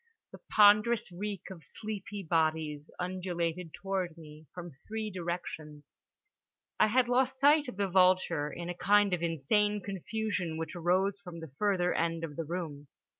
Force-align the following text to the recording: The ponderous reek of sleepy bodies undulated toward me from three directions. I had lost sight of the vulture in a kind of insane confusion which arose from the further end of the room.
The 0.31 0.39
ponderous 0.51 1.11
reek 1.11 1.51
of 1.51 1.63
sleepy 1.63 2.23
bodies 2.23 2.89
undulated 2.99 3.71
toward 3.71 4.17
me 4.17 4.47
from 4.51 4.71
three 4.87 5.11
directions. 5.11 5.99
I 6.79 6.87
had 6.87 7.07
lost 7.07 7.39
sight 7.39 7.67
of 7.67 7.77
the 7.77 7.87
vulture 7.87 8.49
in 8.51 8.67
a 8.67 8.73
kind 8.73 9.13
of 9.13 9.21
insane 9.21 9.79
confusion 9.79 10.57
which 10.57 10.75
arose 10.75 11.19
from 11.19 11.39
the 11.39 11.51
further 11.59 11.93
end 11.93 12.23
of 12.23 12.35
the 12.35 12.45
room. 12.45 12.87